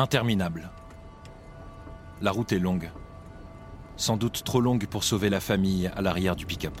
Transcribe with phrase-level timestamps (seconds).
[0.00, 0.70] Interminable.
[2.22, 2.90] La route est longue.
[3.98, 6.72] Sans doute trop longue pour sauver la famille à l'arrière du pick-up.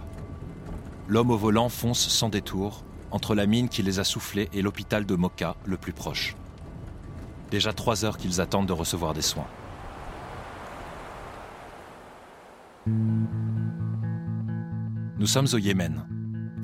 [1.06, 5.04] L'homme au volant fonce sans détour entre la mine qui les a soufflés et l'hôpital
[5.04, 6.34] de Moka, le plus proche.
[7.50, 9.48] Déjà trois heures qu'ils attendent de recevoir des soins.
[12.86, 13.26] Nous
[15.26, 16.08] sommes au Yémen,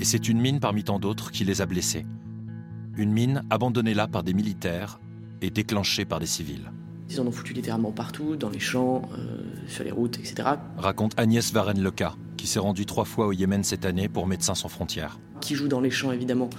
[0.00, 2.06] et c'est une mine parmi tant d'autres qui les a blessés.
[2.96, 4.98] Une mine abandonnée là par des militaires
[5.42, 6.70] et déclenchée par des civils.
[7.08, 10.48] Ils en ont foutu littéralement partout, dans les champs, euh, sur les routes, etc.
[10.76, 14.68] Raconte Agnès Varenne-Leca, qui s'est rendue trois fois au Yémen cette année pour Médecins sans
[14.68, 15.18] frontières.
[15.40, 16.50] Qui joue dans les champs, évidemment,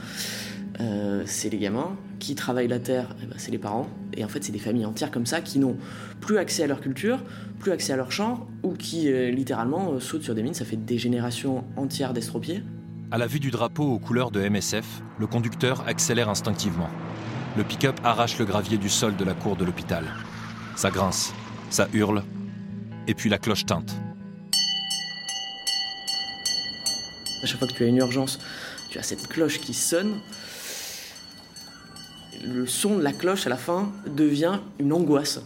[0.80, 1.98] euh, c'est les gamins.
[2.20, 3.88] Qui travaillent la terre, eh ben, c'est les parents.
[4.14, 5.78] Et en fait, c'est des familles entières comme ça qui n'ont
[6.22, 7.24] plus accès à leur culture,
[7.60, 10.54] plus accès à leur champ, ou qui euh, littéralement sautent sur des mines.
[10.54, 12.64] Ça fait des générations entières d'estropiés.
[13.12, 16.90] À la vue du drapeau aux couleurs de MSF, le conducteur accélère instinctivement.
[17.58, 20.06] Le pick-up arrache le gravier du sol de la cour de l'hôpital.
[20.76, 21.34] Ça grince,
[21.72, 22.24] ça hurle,
[23.08, 23.96] et puis la cloche teinte.
[27.42, 28.38] À chaque fois que tu as une urgence,
[28.92, 30.20] tu as cette cloche qui sonne.
[32.46, 35.40] Le son de la cloche à la fin devient une angoisse.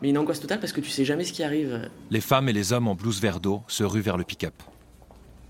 [0.00, 1.90] Mais une angoisse totale parce que tu sais jamais ce qui arrive.
[2.12, 4.54] Les femmes et les hommes en blouse vert d'eau se ruent vers le pick-up.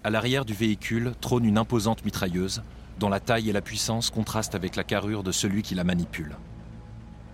[0.02, 2.62] À l'arrière du véhicule trône une imposante mitrailleuse
[2.98, 6.36] dont la taille et la puissance contrastent avec la carrure de celui qui la manipule.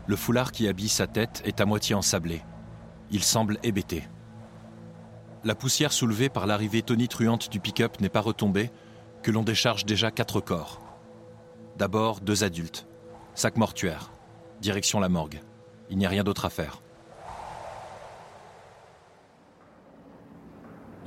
[0.06, 2.42] Le foulard qui habille sa tête est à moitié ensablé.
[3.10, 4.05] Il semble hébété.
[5.44, 8.70] La poussière soulevée par l'arrivée tonitruante du pick-up n'est pas retombée
[9.22, 10.80] que l'on décharge déjà quatre corps.
[11.78, 12.86] D'abord deux adultes,
[13.34, 14.10] sac mortuaire,
[14.60, 15.40] direction la morgue.
[15.90, 16.83] Il n'y a rien d'autre à faire.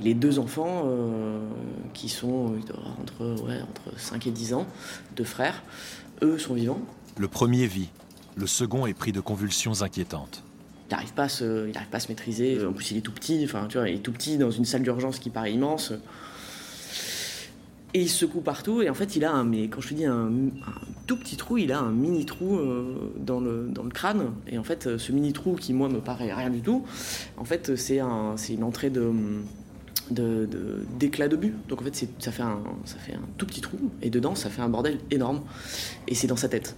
[0.00, 1.40] Les deux enfants, euh,
[1.94, 2.54] qui sont
[3.00, 4.66] entre, entre 5 et 10 ans,
[5.16, 5.62] deux frères,
[6.22, 6.80] eux sont vivants.
[7.18, 7.88] Le premier vit,
[8.36, 10.42] le second est pris de convulsions inquiétantes.
[10.88, 12.64] Il n'arrive pas, à se, pas à se maîtriser.
[12.64, 13.42] En plus, il est tout petit.
[13.44, 15.92] Enfin, tu vois, il est tout petit dans une salle d'urgence qui paraît immense.
[17.94, 18.82] Et il se secoue partout.
[18.82, 20.30] Et en fait, il a un, mais quand je te dis un,
[21.06, 24.32] tout petit trou, il a un mini trou euh, dans, le, dans le crâne.
[24.46, 26.84] Et en fait, ce mini trou qui, moi, me paraît rien du tout,
[27.36, 29.10] en fait, c'est un, une entrée de
[30.10, 31.54] d'éclat de, but.
[31.68, 34.50] Donc en fait, ça fait, un, ça fait un tout petit trou, et dedans, ça
[34.50, 35.42] fait un bordel énorme.
[36.08, 36.76] Et c'est dans sa tête.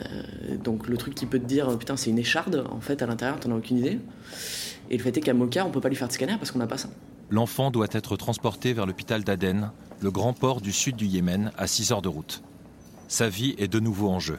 [0.00, 3.06] Euh, donc le truc qui peut te dire putain c'est une écharde, en fait à
[3.06, 3.98] l'intérieur t'en as aucune idée.
[4.90, 6.58] Et le fait est qu'à Moka on peut pas lui faire de scanner parce qu'on
[6.58, 6.88] n'a pas ça.
[7.30, 9.70] L'enfant doit être transporté vers l'hôpital d'Aden,
[10.00, 12.42] le grand port du sud du Yémen, à 6 heures de route.
[13.08, 14.38] Sa vie est de nouveau en jeu.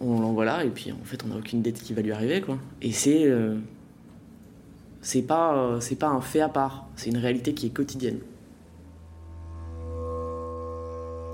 [0.00, 2.02] On l'envoie là et puis en fait on n'a aucune idée de ce qui va
[2.02, 2.58] lui arriver quoi.
[2.80, 3.56] Et c'est euh,
[5.04, 8.20] c'est pas euh, pas un fait à part, c'est une réalité qui est quotidienne.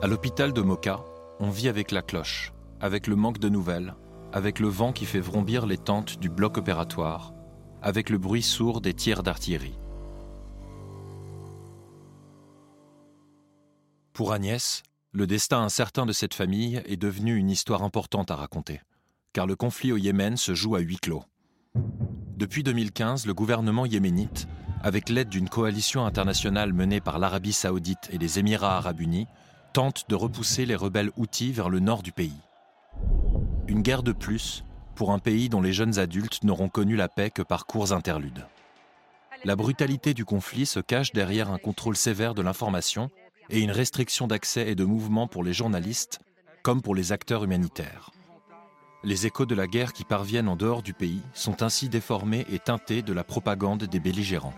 [0.03, 1.05] À l'hôpital de Moka,
[1.39, 3.95] on vit avec la cloche, avec le manque de nouvelles,
[4.33, 7.33] avec le vent qui fait vrombir les tentes du bloc opératoire,
[7.81, 9.79] avec le bruit sourd des tirs d'artillerie.
[14.13, 14.83] Pour Agnès,
[15.13, 18.81] le destin incertain de cette famille est devenu une histoire importante à raconter,
[19.33, 21.23] car le conflit au Yémen se joue à huis clos.
[22.41, 24.49] Depuis 2015, le gouvernement yéménite,
[24.83, 29.27] avec l'aide d'une coalition internationale menée par l'Arabie saoudite et les Émirats arabes unis,
[29.75, 32.41] tente de repousser les rebelles houthis vers le nord du pays.
[33.69, 34.65] Une guerre de plus
[34.95, 38.47] pour un pays dont les jeunes adultes n'auront connu la paix que par courts interludes.
[39.45, 43.11] La brutalité du conflit se cache derrière un contrôle sévère de l'information
[43.51, 46.21] et une restriction d'accès et de mouvement pour les journalistes
[46.63, 48.13] comme pour les acteurs humanitaires.
[49.03, 52.59] Les échos de la guerre qui parviennent en dehors du pays sont ainsi déformés et
[52.59, 54.55] teintés de la propagande des belligérants.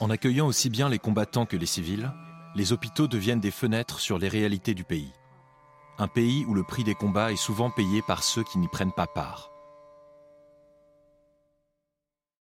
[0.00, 2.12] En accueillant aussi bien les combattants que les civils,
[2.54, 5.12] les hôpitaux deviennent des fenêtres sur les réalités du pays
[5.98, 8.92] un pays où le prix des combats est souvent payé par ceux qui n'y prennent
[8.92, 9.53] pas part.